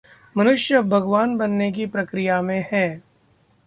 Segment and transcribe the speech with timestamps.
[0.35, 3.01] 'मनुष्य अब भगवान बनने की प्रक्रिया में है'